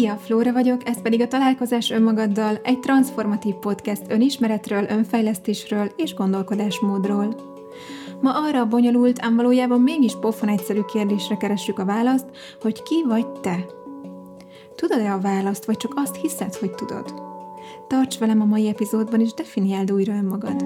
Szia, 0.00 0.16
Flóra 0.16 0.52
vagyok, 0.52 0.88
ez 0.88 1.02
pedig 1.02 1.20
a 1.20 1.28
Találkozás 1.28 1.90
önmagaddal, 1.90 2.60
egy 2.62 2.78
transformatív 2.78 3.54
podcast 3.54 4.02
önismeretről, 4.08 4.86
önfejlesztésről 4.88 5.92
és 5.96 6.14
gondolkodásmódról. 6.14 7.36
Ma 8.20 8.46
arra 8.46 8.60
a 8.60 8.66
bonyolult, 8.66 9.18
ám 9.22 9.36
valójában 9.36 9.80
mégis 9.80 10.12
pofon 10.20 10.48
egyszerű 10.48 10.80
kérdésre 10.80 11.36
keressük 11.36 11.78
a 11.78 11.84
választ, 11.84 12.26
hogy 12.60 12.82
ki 12.82 13.04
vagy 13.08 13.26
te? 13.26 13.66
Tudod-e 14.74 15.12
a 15.12 15.20
választ, 15.20 15.64
vagy 15.64 15.76
csak 15.76 15.92
azt 15.96 16.16
hiszed, 16.16 16.54
hogy 16.54 16.70
tudod? 16.70 17.14
Tarts 17.86 18.18
velem 18.18 18.40
a 18.40 18.44
mai 18.44 18.68
epizódban, 18.68 19.20
és 19.20 19.34
definiáld 19.34 19.92
újra 19.92 20.12
önmagad. 20.12 20.64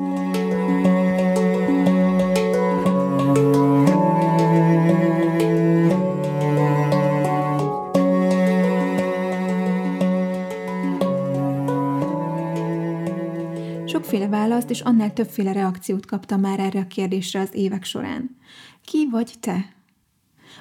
Sokféle 13.94 14.28
választ 14.28 14.70
és 14.70 14.80
annál 14.80 15.12
többféle 15.12 15.52
reakciót 15.52 16.06
kaptam 16.06 16.40
már 16.40 16.60
erre 16.60 16.80
a 16.80 16.86
kérdésre 16.86 17.40
az 17.40 17.48
évek 17.52 17.84
során. 17.84 18.36
Ki 18.84 19.08
vagy 19.10 19.32
te? 19.40 19.74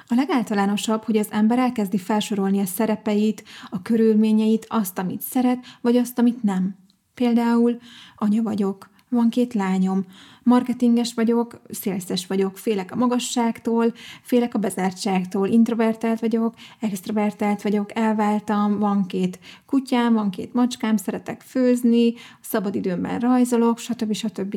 A 0.08 0.14
legáltalánosabb, 0.14 1.02
hogy 1.02 1.16
az 1.16 1.26
ember 1.30 1.58
elkezdi 1.58 1.98
felsorolni 1.98 2.60
a 2.60 2.64
szerepeit, 2.64 3.44
a 3.70 3.82
körülményeit, 3.82 4.66
azt, 4.68 4.98
amit 4.98 5.20
szeret, 5.20 5.64
vagy 5.80 5.96
azt, 5.96 6.18
amit 6.18 6.42
nem. 6.42 6.76
Például 7.14 7.78
anya 8.16 8.42
vagyok, 8.42 8.90
van 9.14 9.30
két 9.30 9.54
lányom, 9.54 10.04
marketinges 10.42 11.14
vagyok, 11.14 11.60
szélszes 11.70 12.26
vagyok, 12.26 12.58
félek 12.58 12.92
a 12.92 12.96
magasságtól, 12.96 13.92
félek 14.22 14.54
a 14.54 14.58
bezártságtól, 14.58 15.48
introvertált 15.48 16.20
vagyok, 16.20 16.54
extrovertált 16.80 17.62
vagyok, 17.62 17.96
elváltam, 17.96 18.78
van 18.78 19.06
két 19.06 19.38
kutyám, 19.66 20.14
van 20.14 20.30
két 20.30 20.54
macskám, 20.54 20.96
szeretek 20.96 21.40
főzni, 21.40 22.14
szabadidőmben 22.40 23.18
rajzolok, 23.18 23.78
stb. 23.78 24.12
stb. 24.12 24.56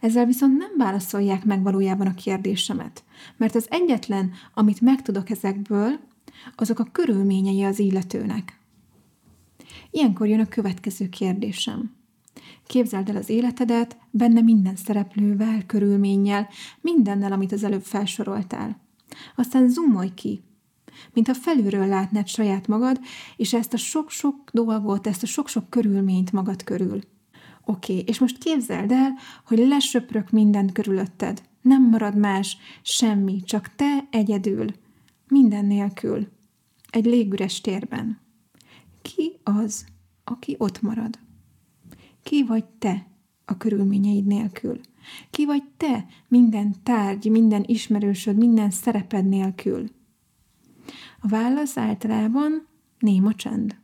Ezzel 0.00 0.26
viszont 0.26 0.56
nem 0.56 0.70
válaszolják 0.76 1.44
meg 1.44 1.62
valójában 1.62 2.06
a 2.06 2.14
kérdésemet, 2.14 3.04
mert 3.36 3.54
az 3.54 3.66
egyetlen, 3.70 4.32
amit 4.54 4.80
megtudok 4.80 5.30
ezekből, 5.30 5.98
azok 6.56 6.78
a 6.78 6.88
körülményei 6.92 7.64
az 7.64 7.78
illetőnek. 7.78 8.58
Ilyenkor 9.90 10.28
jön 10.28 10.40
a 10.40 10.48
következő 10.48 11.08
kérdésem. 11.08 11.99
Képzeld 12.70 13.08
el 13.08 13.16
az 13.16 13.28
életedet, 13.28 13.96
benne 14.10 14.40
minden 14.40 14.76
szereplővel, 14.76 15.66
körülménnyel, 15.66 16.48
mindennel, 16.80 17.32
amit 17.32 17.52
az 17.52 17.64
előbb 17.64 17.82
felsoroltál. 17.82 18.80
Aztán 19.36 19.68
zoomolj 19.68 20.10
ki, 20.14 20.42
mintha 21.12 21.34
felülről 21.34 21.86
látnád 21.86 22.26
saját 22.26 22.66
magad, 22.66 23.00
és 23.36 23.54
ezt 23.54 23.72
a 23.72 23.76
sok-sok 23.76 24.50
dolgot, 24.52 25.06
ezt 25.06 25.22
a 25.22 25.26
sok-sok 25.26 25.70
körülményt 25.70 26.32
magad 26.32 26.64
körül. 26.64 27.00
Oké, 27.64 27.92
okay, 27.92 28.04
és 28.06 28.18
most 28.18 28.38
képzeld 28.38 28.90
el, 28.90 29.12
hogy 29.46 29.58
lesöprök 29.58 30.30
mindent 30.30 30.72
körülötted. 30.72 31.42
Nem 31.62 31.82
marad 31.88 32.16
más, 32.16 32.56
semmi, 32.82 33.42
csak 33.42 33.74
te 33.74 34.08
egyedül, 34.10 34.66
minden 35.28 35.64
nélkül, 35.64 36.28
egy 36.90 37.04
légüres 37.04 37.60
térben. 37.60 38.20
Ki 39.02 39.32
az, 39.42 39.84
aki 40.24 40.54
ott 40.58 40.82
marad? 40.82 41.18
Ki 42.30 42.44
vagy 42.44 42.64
te 42.64 43.06
a 43.44 43.56
körülményeid 43.56 44.26
nélkül? 44.26 44.80
Ki 45.30 45.46
vagy 45.46 45.62
te 45.76 46.06
minden 46.28 46.74
tárgy, 46.82 47.30
minden 47.30 47.64
ismerősöd, 47.66 48.36
minden 48.36 48.70
szereped 48.70 49.28
nélkül? 49.28 49.90
A 51.20 51.28
válasz 51.28 51.76
általában 51.76 52.66
néma 52.98 53.34
csend, 53.34 53.76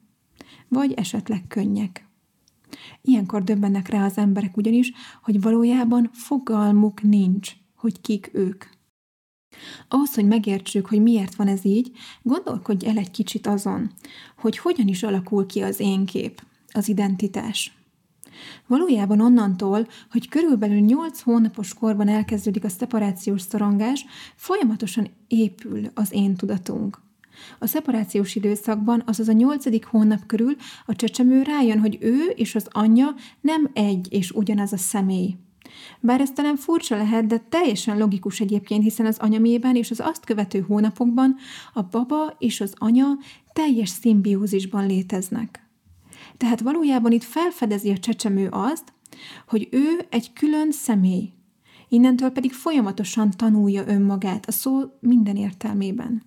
vagy 0.69 0.93
esetleg 0.93 1.47
könnyek. 1.49 2.09
Ilyenkor 3.03 3.45
döbbennek 3.45 3.89
rá 3.89 4.05
az 4.05 4.19
emberek 4.19 4.57
ugyanis, 4.57 4.93
hogy 5.23 5.41
valójában 5.41 6.11
fogalmuk 6.13 7.03
nincs, 7.03 7.53
hogy 7.75 8.01
kik 8.01 8.31
ők. 8.33 8.65
Ahhoz, 9.89 10.15
hogy 10.15 10.27
megértsük, 10.27 10.87
hogy 10.87 11.03
miért 11.03 11.35
van 11.35 11.49
ez 11.49 11.65
így, 11.65 11.91
gondolkodj 12.23 12.87
el 12.87 12.97
egy 12.97 13.11
kicsit 13.11 13.47
azon, 13.47 13.93
hogy 14.37 14.59
hogyan 14.59 14.89
is 14.89 15.03
alakul 15.03 15.47
ki 15.47 15.63
az 15.63 15.81
én 15.81 16.05
kép, 16.05 16.43
az 16.73 16.89
identitás. 16.89 17.77
Valójában 18.67 19.21
onnantól, 19.21 19.87
hogy 20.11 20.29
körülbelül 20.29 20.79
8 20.79 21.21
hónapos 21.21 21.75
korban 21.75 22.09
elkezdődik 22.09 22.65
a 22.65 22.69
szeparációs 22.69 23.41
szorongás, 23.41 24.05
folyamatosan 24.35 25.09
épül 25.29 25.91
az 25.95 26.13
én 26.13 26.35
tudatunk. 26.35 27.05
A 27.59 27.67
szeparációs 27.67 28.35
időszakban, 28.35 29.03
azaz 29.07 29.29
a 29.29 29.33
nyolcadik 29.33 29.85
hónap 29.85 30.27
körül 30.27 30.57
a 30.87 30.95
csecsemő 30.95 31.43
rájön, 31.43 31.81
hogy 31.81 31.99
ő 32.01 32.25
és 32.35 32.55
az 32.55 32.69
anyja 32.71 33.15
nem 33.41 33.71
egy 33.73 34.07
és 34.11 34.31
ugyanaz 34.31 34.73
a 34.73 34.77
személy. 34.77 35.37
Bár 36.01 36.21
ez 36.21 36.31
talán 36.31 36.57
furcsa 36.57 36.97
lehet, 36.97 37.27
de 37.27 37.39
teljesen 37.39 37.99
logikus 37.99 38.41
egyébként, 38.41 38.83
hiszen 38.83 39.07
az 39.07 39.19
anyamében 39.19 39.77
és 39.77 39.91
az 39.91 40.01
azt 40.01 40.25
követő 40.25 40.61
hónapokban 40.61 41.37
a 41.73 41.83
baba 41.83 42.35
és 42.39 42.61
az 42.61 42.75
anya 42.79 43.07
teljes 43.53 43.89
szimbiózisban 43.89 44.87
léteznek. 44.87 45.66
Tehát 46.37 46.61
valójában 46.61 47.13
itt 47.13 47.23
felfedezi 47.23 47.91
a 47.91 47.99
csecsemő 47.99 48.49
azt, 48.51 48.93
hogy 49.49 49.69
ő 49.71 50.07
egy 50.11 50.33
külön 50.33 50.73
személy, 50.73 51.33
innentől 51.89 52.31
pedig 52.31 52.53
folyamatosan 52.53 53.31
tanulja 53.31 53.87
önmagát 53.87 54.47
a 54.47 54.53
szó 54.53 54.81
minden 55.01 55.37
értelmében. 55.37 56.23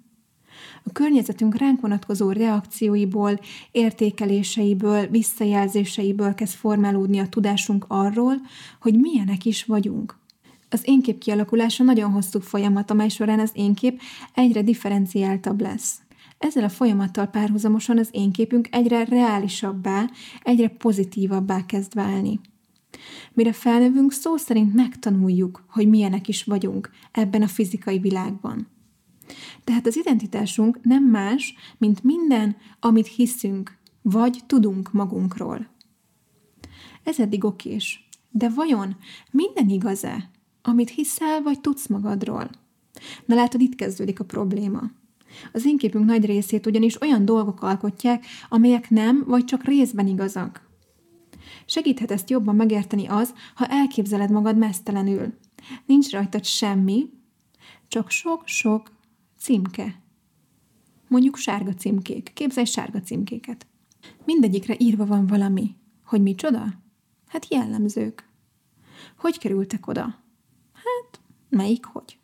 A 0.84 0.92
környezetünk 0.92 1.58
ránk 1.58 1.82
vonatkozó 1.82 2.32
reakcióiból, 2.32 3.40
értékeléseiből, 3.72 5.08
visszajelzéseiből 5.08 6.34
kezd 6.34 6.54
formálódni 6.54 7.20
a 7.20 7.30
tudásunk 7.30 7.86
arról, 7.88 8.36
hogy 8.82 9.00
milyenek 9.00 9.46
is 9.46 9.64
vagyunk. 9.64 10.18
Az 10.70 10.82
énkép 10.86 11.18
kialakulása 11.18 11.84
nagyon 11.84 12.12
hosszú 12.12 12.40
folyamat, 12.40 12.92
amely 12.92 13.10
során 13.10 13.40
az 13.40 13.52
énkép 13.54 14.02
egyre 14.34 14.62
differenciáltabb 14.62 15.62
lesz. 15.62 16.00
Ezzel 16.40 16.64
a 16.64 16.70
folyamattal 16.70 17.26
párhuzamosan 17.26 17.98
az 17.98 18.10
én 18.12 18.32
képünk 18.32 18.68
egyre 18.72 19.04
reálisabbá, 19.04 20.10
egyre 20.42 20.68
pozitívabbá 20.68 21.66
kezd 21.66 21.94
válni. 21.94 22.40
Mire 23.34 23.54
felnövünk, 23.54 24.12
szó 24.12 24.38
szerint 24.38 24.74
megtanuljuk, 24.74 25.66
hogy 25.70 25.88
milyenek 25.88 26.28
is 26.28 26.44
vagyunk 26.44 26.90
ebben 27.12 27.42
a 27.42 27.48
fizikai 27.48 28.00
világban. 28.00 28.68
Tehát 29.64 29.88
az 29.88 29.98
identitásunk 29.98 30.80
nem 30.84 31.04
más, 31.04 31.54
mint 31.78 32.04
minden, 32.04 32.58
amit 32.80 33.08
hiszünk, 33.08 33.78
vagy 34.02 34.40
tudunk 34.46 34.92
magunkról. 34.92 35.68
Ez 37.04 37.20
eddig 37.20 37.44
okés. 37.44 38.10
De 38.32 38.50
vajon 38.50 38.96
minden 39.32 39.70
igaz-e, 39.70 40.30
amit 40.62 40.90
hiszel, 40.90 41.42
vagy 41.42 41.62
tudsz 41.62 41.88
magadról? 41.88 42.50
Na 43.26 43.36
látod, 43.36 43.62
itt 43.62 43.76
kezdődik 43.76 44.20
a 44.20 44.24
probléma. 44.26 44.82
Az 45.54 45.66
én 45.66 45.78
képünk 45.78 46.06
nagy 46.06 46.26
részét 46.26 46.66
ugyanis 46.66 47.02
olyan 47.02 47.26
dolgok 47.26 47.62
alkotják, 47.62 48.26
amelyek 48.50 48.90
nem, 48.90 49.24
vagy 49.28 49.46
csak 49.46 49.64
részben 49.64 50.08
igazak. 50.08 50.68
Segíthet 51.66 52.12
ezt 52.12 52.30
jobban 52.30 52.56
megérteni 52.56 53.08
az, 53.08 53.34
ha 53.56 53.66
elképzeled 53.66 54.32
magad 54.32 54.58
mesztelenül. 54.58 55.34
Nincs 55.86 56.12
rajtad 56.12 56.44
semmi, 56.44 57.10
csak 57.88 58.10
sok-sok 58.10 58.92
címke. 59.38 60.02
Mondjuk 61.08 61.38
sárga 61.38 61.74
címkék. 61.74 62.32
Képzelj 62.34 62.66
sárga 62.66 63.00
címkéket. 63.00 63.68
Mindegyikre 64.26 64.76
írva 64.78 65.06
van 65.06 65.28
valami. 65.28 65.76
Hogy 66.06 66.22
micsoda? 66.22 66.68
Hát 67.28 67.48
jellemzők. 67.50 68.30
Hogy 69.18 69.38
kerültek 69.38 69.88
oda? 69.88 70.02
Hát, 70.74 71.22
melyik 71.50 71.86
hogy? 71.86 72.19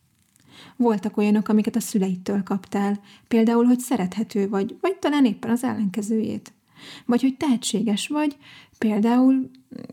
Voltak 0.78 1.18
olyanok, 1.18 1.48
amiket 1.48 1.76
a 1.76 1.80
szüleitől 1.80 2.44
kaptál, 2.44 3.00
például, 3.28 3.66
hogy 3.66 3.80
szerethető 3.80 4.50
vagy, 4.50 4.76
vagy 4.82 4.98
talán 4.98 5.26
éppen 5.26 5.52
az 5.52 5.64
ellenkezőjét. 5.64 6.54
Vagy 7.06 7.22
hogy 7.22 7.38
tehetséges 7.38 8.08
vagy, 8.08 8.38
például 8.78 9.50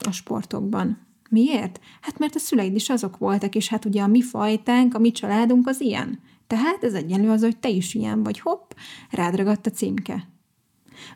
a 0.07 0.11
sportokban. 0.11 0.99
Miért? 1.31 1.81
Hát 2.01 2.19
mert 2.19 2.35
a 2.35 2.39
szüleid 2.39 2.75
is 2.75 2.91
azok 2.91 3.19
voltak, 3.19 3.55
és 3.55 3.69
hát 3.69 3.85
ugye 3.85 4.03
a 4.03 4.07
mi 4.07 4.23
fajtánk, 4.23 4.95
a 4.95 4.99
mi 4.99 5.11
családunk 5.11 5.67
az 5.67 5.81
ilyen. 5.81 6.19
Tehát 6.47 6.85
ez 6.85 6.95
egyenlő 6.95 7.31
az, 7.31 7.41
hogy 7.41 7.57
te 7.57 7.69
is 7.69 7.95
ilyen 7.95 8.23
vagy, 8.23 8.41
hopp, 8.41 8.71
rád 9.11 9.37
ragadt 9.37 9.67
a 9.67 9.71
címke. 9.71 10.29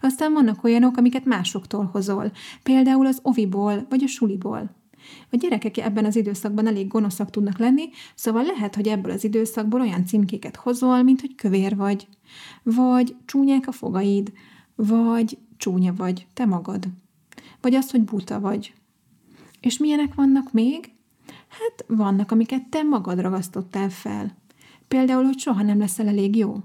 Aztán 0.01 0.33
vannak 0.33 0.65
olyanok, 0.65 0.97
amiket 0.97 1.25
másoktól 1.25 1.89
hozol, 1.93 2.33
például 2.63 3.07
az 3.07 3.19
oviból 3.23 3.87
vagy 3.89 4.03
a 4.03 4.07
suliból. 4.07 4.71
A 5.31 5.37
gyerekek 5.37 5.77
ebben 5.77 6.05
az 6.05 6.17
időszakban 6.17 6.67
elég 6.67 6.89
gonoszak 6.89 7.31
tudnak 7.31 7.59
lenni, 7.59 7.89
szóval 8.15 8.43
lehet, 8.43 8.75
hogy 8.75 8.89
ebből 8.89 9.13
az 9.13 9.25
időszakból 9.25 9.81
olyan 9.81 10.07
címkéket 10.07 10.57
hozol, 10.57 11.03
mint 11.03 11.21
hogy 11.21 11.35
kövér 11.35 11.77
vagy, 11.77 12.09
vagy 12.63 13.17
csúnyák 13.25 13.67
a 13.67 13.73
fogaid, 13.73 14.33
vagy 14.75 15.39
csúnya 15.57 15.95
vagy, 15.95 16.27
te 16.35 16.47
magad, 16.47 16.89
vagy 17.61 17.75
az, 17.75 17.91
hogy 17.91 18.03
buta 18.03 18.41
vagy. 18.41 18.75
És 19.61 19.79
milyenek 19.79 20.15
vannak 20.15 20.53
még? 20.53 20.91
Hát 21.49 21.85
vannak, 21.87 22.31
amiket 22.31 22.69
te 22.69 22.83
magad 22.83 23.21
ragasztottál 23.21 23.91
fel. 23.91 24.37
Például, 24.89 25.25
hogy 25.25 25.39
soha 25.39 25.63
nem 25.63 25.79
leszel 25.79 26.09
elég 26.09 26.37
jó. 26.37 26.57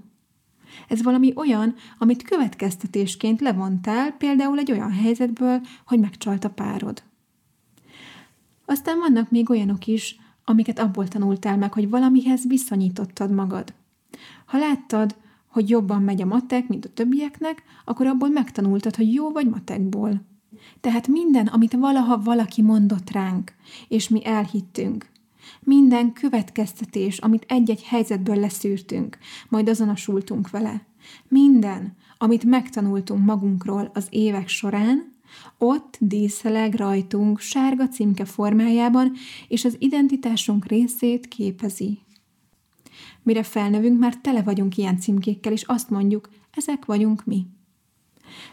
Ez 0.88 1.02
valami 1.02 1.32
olyan, 1.36 1.74
amit 1.98 2.22
következtetésként 2.22 3.40
levontál, 3.40 4.12
például 4.12 4.58
egy 4.58 4.72
olyan 4.72 4.92
helyzetből, 4.92 5.60
hogy 5.86 5.98
megcsalt 5.98 6.44
a 6.44 6.50
párod. 6.50 7.02
Aztán 8.72 8.98
vannak 8.98 9.30
még 9.30 9.50
olyanok 9.50 9.86
is, 9.86 10.16
amiket 10.44 10.78
abból 10.78 11.08
tanultál 11.08 11.56
meg, 11.56 11.72
hogy 11.72 11.90
valamihez 11.90 12.46
viszonyítottad 12.46 13.30
magad. 13.30 13.74
Ha 14.46 14.58
láttad, 14.58 15.16
hogy 15.46 15.68
jobban 15.68 16.02
megy 16.02 16.22
a 16.22 16.26
matek, 16.26 16.68
mint 16.68 16.84
a 16.84 16.88
többieknek, 16.88 17.62
akkor 17.84 18.06
abból 18.06 18.28
megtanultad, 18.28 18.96
hogy 18.96 19.14
jó 19.14 19.30
vagy 19.30 19.48
matekból. 19.48 20.22
Tehát 20.80 21.08
minden, 21.08 21.46
amit 21.46 21.72
valaha 21.72 22.22
valaki 22.22 22.62
mondott 22.62 23.10
ránk, 23.10 23.52
és 23.88 24.08
mi 24.08 24.26
elhittünk, 24.26 25.10
minden 25.60 26.12
következtetés, 26.12 27.18
amit 27.18 27.44
egy-egy 27.48 27.82
helyzetből 27.82 28.36
leszűrtünk, 28.36 29.18
majd 29.48 29.68
azonosultunk 29.68 30.50
vele, 30.50 30.86
minden, 31.28 31.96
amit 32.18 32.44
megtanultunk 32.44 33.24
magunkról 33.24 33.90
az 33.94 34.06
évek 34.10 34.48
során, 34.48 35.11
ott 35.58 35.96
díszeleg 36.00 36.74
rajtunk 36.74 37.40
sárga 37.40 37.88
címke 37.88 38.24
formájában, 38.24 39.12
és 39.48 39.64
az 39.64 39.76
identitásunk 39.78 40.66
részét 40.66 41.28
képezi. 41.28 41.98
Mire 43.22 43.42
felnövünk, 43.42 43.98
már 43.98 44.16
tele 44.16 44.42
vagyunk 44.42 44.76
ilyen 44.76 44.98
címkékkel, 44.98 45.52
és 45.52 45.62
azt 45.62 45.90
mondjuk, 45.90 46.28
ezek 46.50 46.84
vagyunk 46.84 47.24
mi. 47.24 47.46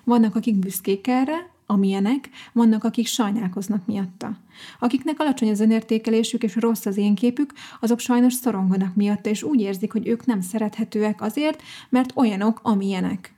Vannak, 0.03 0.35
akik 0.35 0.55
büszkék 0.55 1.07
erre, 1.07 1.51
amilyenek, 1.65 2.29
vannak, 2.53 2.83
akik 2.83 3.07
sajnálkoznak 3.07 3.85
miatta. 3.85 4.37
Akiknek 4.79 5.19
alacsony 5.19 5.49
az 5.49 5.59
önértékelésük 5.59 6.43
és 6.43 6.55
rossz 6.55 6.85
az 6.85 6.97
én 6.97 7.15
képük, 7.15 7.53
azok 7.79 7.99
sajnos 7.99 8.33
szoronganak 8.33 8.95
miatta, 8.95 9.29
és 9.29 9.43
úgy 9.43 9.61
érzik, 9.61 9.91
hogy 9.91 10.07
ők 10.07 10.25
nem 10.25 10.41
szerethetőek 10.41 11.21
azért, 11.21 11.61
mert 11.89 12.11
olyanok, 12.15 12.59
amilyenek. 12.63 13.33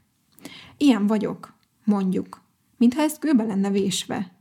Ilyen 0.78 1.08
vagyok, 1.08 1.54
mondjuk, 1.84 2.41
mintha 2.82 3.02
ez 3.02 3.20
kőbe 3.20 3.44
lenne 3.44 3.70
vésve. 3.70 4.32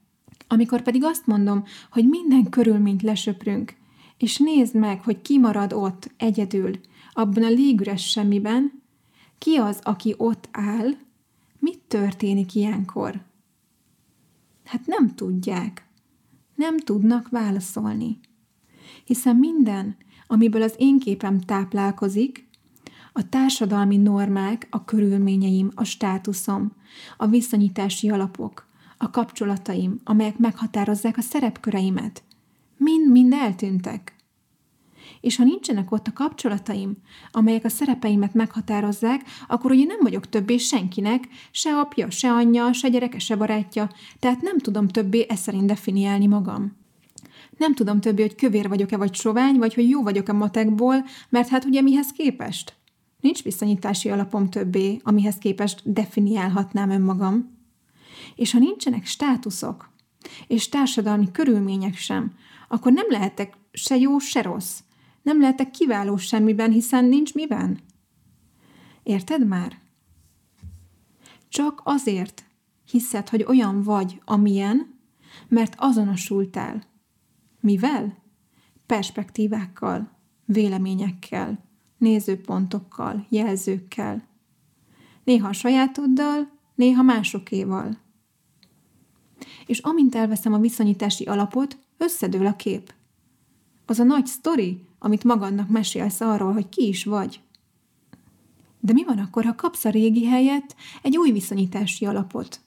Amikor 0.49 0.83
pedig 0.83 1.05
azt 1.05 1.27
mondom, 1.27 1.65
hogy 1.91 2.09
minden 2.09 2.51
körülményt 2.51 3.03
lesöprünk, 3.03 3.75
és 4.19 4.39
nézd 4.39 4.75
meg, 4.75 5.03
hogy 5.03 5.23
ki 5.23 5.39
marad 5.39 5.73
ott 5.73 6.11
egyedül, 6.17 6.81
abban 7.13 7.43
a 7.43 7.49
légüres 7.49 8.11
semmiben, 8.11 8.83
ki 9.39 9.57
az, 9.57 9.79
aki 9.83 10.15
ott 10.17 10.49
áll, 10.51 10.91
mit 11.59 11.79
történik 11.89 12.55
ilyenkor? 12.55 13.21
Hát 14.65 14.87
nem 14.87 15.15
tudják. 15.15 15.89
Nem 16.55 16.79
tudnak 16.79 17.29
válaszolni. 17.29 18.19
Hiszen 19.05 19.37
minden, 19.37 19.97
amiből 20.27 20.63
az 20.63 20.75
én 20.79 20.99
képem 20.99 21.41
táplálkozik, 21.41 22.49
a 23.13 23.29
társadalmi 23.29 23.97
normák, 23.97 24.67
a 24.71 24.85
körülményeim, 24.85 25.71
a 25.75 25.85
státuszom, 25.85 26.73
a 27.17 27.27
viszonyítási 27.27 28.11
alapok, 28.11 28.69
a 28.97 29.11
kapcsolataim, 29.11 30.01
amelyek 30.05 30.39
meghatározzák 30.39 31.17
a 31.17 31.21
szerepköreimet, 31.21 32.23
mind-mind 32.77 33.33
eltűntek. 33.33 34.15
És 35.21 35.37
ha 35.37 35.45
nincsenek 35.45 35.93
ott 35.93 36.07
a 36.07 36.13
kapcsolataim, 36.13 36.97
amelyek 37.31 37.65
a 37.65 37.69
szerepeimet 37.69 38.35
meghatározzák, 38.35 39.23
akkor 39.49 39.71
ugye 39.71 39.85
nem 39.85 39.99
vagyok 40.01 40.29
többé 40.29 40.57
senkinek, 40.57 41.29
se 41.51 41.71
apja, 41.71 42.11
se 42.11 42.33
anyja, 42.33 42.73
se 42.73 42.89
gyereke, 42.89 43.19
se 43.19 43.37
barátja, 43.37 43.91
tehát 44.19 44.41
nem 44.41 44.59
tudom 44.59 44.89
többé 44.89 45.27
e 45.29 45.35
szerint 45.35 45.67
definiálni 45.67 46.27
magam. 46.27 46.77
Nem 47.57 47.75
tudom 47.75 48.01
többé, 48.01 48.23
hogy 48.23 48.35
kövér 48.35 48.69
vagyok-e 48.69 48.97
vagy 48.97 49.15
sovány, 49.15 49.59
vagy 49.59 49.75
hogy 49.75 49.89
jó 49.89 50.03
vagyok-e 50.03 50.33
matekból, 50.33 51.05
mert 51.29 51.49
hát 51.49 51.65
ugye 51.65 51.81
mihez 51.81 52.13
képest? 52.13 52.80
Nincs 53.21 53.43
viszonyítási 53.43 54.11
alapom 54.11 54.51
többé, 54.51 55.01
amihez 55.03 55.37
képest 55.37 55.93
definiálhatnám 55.93 56.91
önmagam. 56.91 57.59
És 58.35 58.53
ha 58.53 58.59
nincsenek 58.59 59.07
státuszok, 59.07 59.91
és 60.47 60.69
társadalmi 60.69 61.31
körülmények 61.31 61.97
sem, 61.97 62.33
akkor 62.69 62.93
nem 62.93 63.07
lehetek 63.09 63.57
se 63.73 63.97
jó, 63.97 64.19
se 64.19 64.43
rossz. 64.43 64.81
Nem 65.23 65.41
lehetek 65.41 65.71
kiváló 65.71 66.17
semmiben, 66.17 66.71
hiszen 66.71 67.05
nincs 67.05 67.35
miben. 67.35 67.81
Érted 69.03 69.47
már? 69.47 69.79
Csak 71.49 71.81
azért 71.85 72.45
hiszed, 72.91 73.29
hogy 73.29 73.45
olyan 73.49 73.83
vagy, 73.83 74.21
amilyen, 74.25 74.99
mert 75.49 75.75
azonosultál. 75.77 76.83
Mivel? 77.61 78.23
Perspektívákkal, 78.87 80.19
véleményekkel, 80.45 81.70
nézőpontokkal, 82.01 83.27
jelzőkkel. 83.29 84.29
Néha 85.25 85.49
a 85.49 85.53
sajátoddal, 85.53 86.51
néha 86.75 87.03
másokéval. 87.03 87.99
És 89.67 89.79
amint 89.79 90.15
elveszem 90.15 90.53
a 90.53 90.59
viszonyítási 90.59 91.25
alapot, 91.25 91.79
összedől 91.97 92.47
a 92.47 92.57
kép. 92.57 92.95
Az 93.87 93.99
a 93.99 94.05
nagy 94.05 94.27
sztori, 94.27 94.87
amit 94.99 95.25
magadnak 95.25 95.69
mesélsz 95.69 96.21
arról, 96.21 96.53
hogy 96.53 96.69
ki 96.69 96.89
is 96.89 97.05
vagy. 97.05 97.41
De 98.81 98.93
mi 98.93 99.05
van 99.05 99.19
akkor, 99.19 99.45
ha 99.45 99.55
kapsz 99.55 99.85
a 99.85 99.91
régi 99.91 100.27
helyet 100.27 100.77
egy 101.03 101.17
új 101.17 101.31
viszonyítási 101.31 102.07
alapot? 102.07 102.61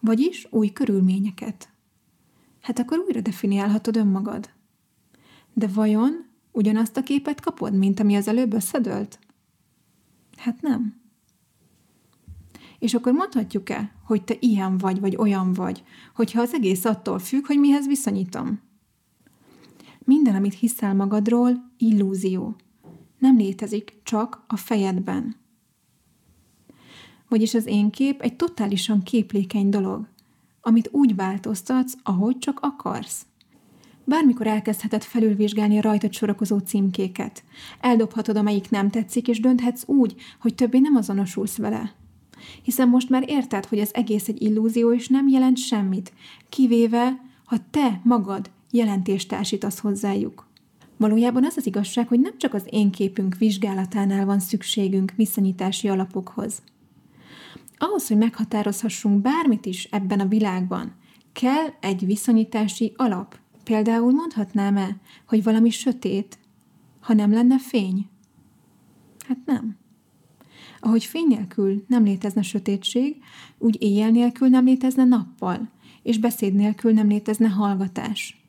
Vagyis 0.00 0.46
új 0.50 0.68
körülményeket. 0.72 1.68
Hát 2.60 2.78
akkor 2.78 2.98
újra 2.98 3.20
definiálhatod 3.20 3.96
önmagad. 3.96 4.50
De 5.52 5.66
vajon 5.66 6.31
ugyanazt 6.52 6.96
a 6.96 7.02
képet 7.02 7.40
kapod, 7.40 7.74
mint 7.74 8.00
ami 8.00 8.16
az 8.16 8.28
előbb 8.28 8.52
összedőlt? 8.52 9.18
Hát 10.36 10.60
nem. 10.60 11.00
És 12.78 12.94
akkor 12.94 13.12
mondhatjuk-e, 13.12 13.92
hogy 14.04 14.24
te 14.24 14.34
ilyen 14.40 14.78
vagy, 14.78 15.00
vagy 15.00 15.16
olyan 15.16 15.52
vagy, 15.52 15.82
hogyha 16.14 16.40
az 16.40 16.54
egész 16.54 16.84
attól 16.84 17.18
függ, 17.18 17.46
hogy 17.46 17.58
mihez 17.58 17.86
viszonyítom? 17.86 18.60
Minden, 20.04 20.34
amit 20.34 20.54
hiszel 20.54 20.94
magadról, 20.94 21.72
illúzió. 21.76 22.56
Nem 23.18 23.36
létezik, 23.36 24.00
csak 24.02 24.44
a 24.46 24.56
fejedben. 24.56 25.36
Vagyis 27.28 27.54
az 27.54 27.66
én 27.66 27.90
kép 27.90 28.20
egy 28.20 28.36
totálisan 28.36 29.02
képlékeny 29.02 29.68
dolog, 29.68 30.08
amit 30.60 30.88
úgy 30.92 31.14
változtatsz, 31.14 31.94
ahogy 32.02 32.38
csak 32.38 32.58
akarsz. 32.60 33.26
Bármikor 34.04 34.46
elkezdheted 34.46 35.02
felülvizsgálni 35.02 35.78
a 35.78 35.82
rajtad 35.82 36.12
sorakozó 36.12 36.58
címkéket. 36.58 37.44
Eldobhatod, 37.80 38.36
amelyik 38.36 38.70
nem 38.70 38.90
tetszik, 38.90 39.28
és 39.28 39.40
dönthetsz 39.40 39.82
úgy, 39.86 40.14
hogy 40.40 40.54
többé 40.54 40.78
nem 40.78 40.96
azonosulsz 40.96 41.56
vele. 41.56 41.94
Hiszen 42.62 42.88
most 42.88 43.08
már 43.08 43.24
érted, 43.26 43.66
hogy 43.66 43.78
az 43.78 43.94
egész 43.94 44.28
egy 44.28 44.42
illúzió, 44.42 44.92
és 44.92 45.08
nem 45.08 45.28
jelent 45.28 45.58
semmit, 45.58 46.12
kivéve, 46.48 47.20
ha 47.44 47.56
te 47.70 48.00
magad 48.04 48.50
jelentést 48.70 49.28
társítasz 49.28 49.78
hozzájuk. 49.78 50.50
Valójában 50.96 51.44
az 51.44 51.56
az 51.56 51.66
igazság, 51.66 52.08
hogy 52.08 52.20
nem 52.20 52.38
csak 52.38 52.54
az 52.54 52.64
én 52.70 52.90
képünk 52.90 53.36
vizsgálatánál 53.36 54.24
van 54.24 54.40
szükségünk 54.40 55.12
viszonyítási 55.16 55.88
alapokhoz. 55.88 56.62
Ahhoz, 57.78 58.08
hogy 58.08 58.16
meghatározhassunk 58.16 59.20
bármit 59.20 59.66
is 59.66 59.84
ebben 59.84 60.20
a 60.20 60.26
világban, 60.26 60.94
kell 61.32 61.66
egy 61.80 62.06
viszonyítási 62.06 62.92
alap. 62.96 63.38
Például 63.64 64.12
mondhatnám-e, 64.12 64.96
hogy 65.26 65.42
valami 65.42 65.70
sötét, 65.70 66.38
ha 67.00 67.14
nem 67.14 67.32
lenne 67.32 67.58
fény? 67.58 68.08
Hát 69.28 69.38
nem. 69.44 69.76
Ahogy 70.80 71.04
fény 71.04 71.26
nélkül 71.26 71.84
nem 71.88 72.04
létezne 72.04 72.42
sötétség, 72.42 73.16
úgy 73.58 73.76
éjjel 73.82 74.10
nélkül 74.10 74.48
nem 74.48 74.64
létezne 74.64 75.04
nappal, 75.04 75.70
és 76.02 76.18
beszéd 76.18 76.54
nélkül 76.54 76.92
nem 76.92 77.08
létezne 77.08 77.48
hallgatás. 77.48 78.42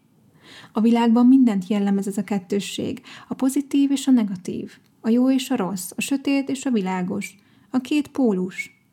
A 0.71 0.81
világban 0.81 1.25
mindent 1.25 1.67
jellemez 1.67 2.07
ez 2.07 2.17
a 2.17 2.23
kettősség, 2.23 3.01
a 3.27 3.33
pozitív 3.33 3.91
és 3.91 4.07
a 4.07 4.11
negatív, 4.11 4.71
a 5.01 5.09
jó 5.09 5.31
és 5.31 5.49
a 5.49 5.55
rossz, 5.55 5.91
a 5.95 6.01
sötét 6.01 6.49
és 6.49 6.65
a 6.65 6.71
világos, 6.71 7.35
a 7.69 7.77
két 7.77 8.07
pólus. 8.07 8.85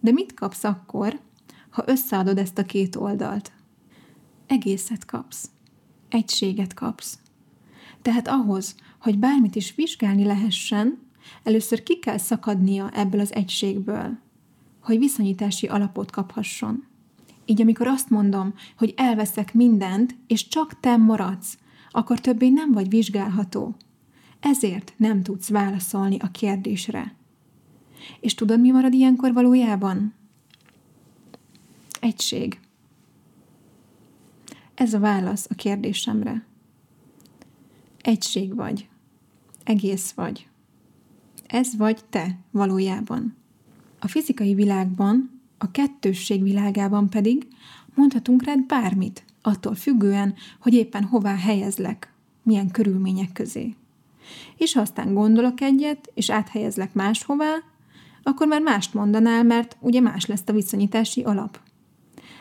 De 0.00 0.12
mit 0.12 0.34
kapsz 0.34 0.64
akkor, 0.64 1.20
ha 1.70 1.84
összeadod 1.86 2.38
ezt 2.38 2.58
a 2.58 2.64
két 2.64 2.96
oldalt? 2.96 3.52
Egészet 4.46 5.04
kapsz. 5.04 5.50
Egységet 6.08 6.74
kapsz. 6.74 7.18
Tehát 8.02 8.28
ahhoz, 8.28 8.74
hogy 9.00 9.18
bármit 9.18 9.56
is 9.56 9.74
vizsgálni 9.74 10.24
lehessen, 10.24 10.98
először 11.42 11.82
ki 11.82 11.98
kell 11.98 12.18
szakadnia 12.18 12.90
ebből 12.90 13.20
az 13.20 13.34
egységből, 13.34 14.18
hogy 14.80 14.98
viszonyítási 14.98 15.66
alapot 15.66 16.10
kaphasson. 16.10 16.84
Így 17.44 17.60
amikor 17.60 17.86
azt 17.86 18.10
mondom, 18.10 18.54
hogy 18.76 18.94
elveszek 18.96 19.54
mindent, 19.54 20.16
és 20.26 20.48
csak 20.48 20.80
te 20.80 20.96
maradsz, 20.96 21.58
akkor 21.90 22.20
többé 22.20 22.48
nem 22.48 22.72
vagy 22.72 22.88
vizsgálható. 22.88 23.74
Ezért 24.40 24.92
nem 24.96 25.22
tudsz 25.22 25.48
válaszolni 25.48 26.16
a 26.18 26.30
kérdésre. 26.30 27.14
És 28.20 28.34
tudod, 28.34 28.60
mi 28.60 28.70
marad 28.70 28.94
ilyenkor 28.94 29.32
valójában? 29.32 30.14
Egység. 32.00 32.60
Ez 34.76 34.94
a 34.94 34.98
válasz 34.98 35.46
a 35.50 35.54
kérdésemre. 35.54 36.44
Egység 38.00 38.54
vagy. 38.54 38.88
Egész 39.64 40.12
vagy. 40.12 40.48
Ez 41.46 41.76
vagy 41.76 42.04
te 42.10 42.38
valójában. 42.50 43.36
A 43.98 44.08
fizikai 44.08 44.54
világban, 44.54 45.40
a 45.58 45.70
kettősség 45.70 46.42
világában 46.42 47.10
pedig 47.10 47.46
mondhatunk 47.94 48.44
rád 48.44 48.66
bármit, 48.66 49.24
attól 49.42 49.74
függően, 49.74 50.34
hogy 50.60 50.74
éppen 50.74 51.04
hová 51.04 51.36
helyezlek, 51.36 52.12
milyen 52.42 52.70
körülmények 52.70 53.32
közé. 53.32 53.74
És 54.56 54.72
ha 54.72 54.80
aztán 54.80 55.14
gondolok 55.14 55.60
egyet, 55.60 56.10
és 56.14 56.30
áthelyezlek 56.30 56.94
máshová, 56.94 57.54
akkor 58.22 58.46
már 58.46 58.62
mást 58.62 58.94
mondanál, 58.94 59.42
mert 59.42 59.76
ugye 59.80 60.00
más 60.00 60.26
lesz 60.26 60.42
a 60.46 60.52
viszonyítási 60.52 61.22
alap. 61.22 61.60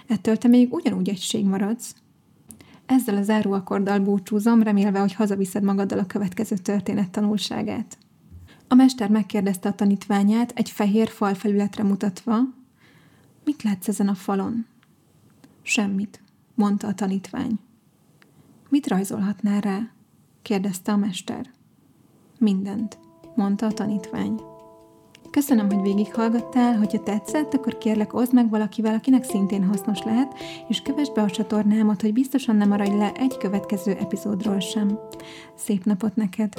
Ettől 0.07 0.37
te 0.37 0.47
még 0.47 0.73
ugyanúgy 0.73 1.09
egység 1.09 1.45
maradsz. 1.45 1.95
Ezzel 2.85 3.17
a 3.17 3.23
záróakorddal 3.23 3.99
búcsúzom, 3.99 4.63
remélve, 4.63 4.99
hogy 4.99 5.13
hazaviszed 5.13 5.63
magaddal 5.63 5.99
a 5.99 6.05
következő 6.05 6.57
történet 6.57 7.09
tanulságát. 7.09 7.97
A 8.67 8.75
mester 8.75 9.09
megkérdezte 9.09 9.69
a 9.69 9.75
tanítványát 9.75 10.51
egy 10.55 10.69
fehér 10.69 11.07
falfelületre 11.09 11.83
mutatva, 11.83 12.39
mit 13.43 13.63
látsz 13.63 13.87
ezen 13.87 14.07
a 14.07 14.15
falon? 14.15 14.65
Semmit, 15.61 16.21
mondta 16.55 16.87
a 16.87 16.93
tanítvány. 16.93 17.59
Mit 18.69 18.87
rajzolhatnál 18.87 19.61
rá? 19.61 19.89
kérdezte 20.41 20.91
a 20.91 20.97
mester. 20.97 21.51
Mindent, 22.37 22.97
mondta 23.35 23.65
a 23.65 23.71
tanítvány. 23.71 24.54
Köszönöm, 25.35 25.69
hogy 25.69 25.81
végighallgattál, 25.81 26.77
hogyha 26.77 27.03
tetszett, 27.03 27.53
akkor 27.53 27.77
kérlek 27.77 28.13
oszd 28.13 28.33
meg 28.33 28.49
valakivel, 28.49 28.93
akinek 28.93 29.23
szintén 29.23 29.63
hasznos 29.63 30.03
lehet, 30.03 30.33
és 30.67 30.81
kövess 30.81 31.09
be 31.09 31.21
a 31.21 31.29
csatornámat, 31.29 32.01
hogy 32.01 32.13
biztosan 32.13 32.55
nem 32.55 32.67
maradj 32.67 32.97
le 32.97 33.11
egy 33.11 33.37
következő 33.37 33.91
epizódról 33.91 34.59
sem. 34.59 34.99
Szép 35.55 35.85
napot 35.85 36.15
neked! 36.15 36.53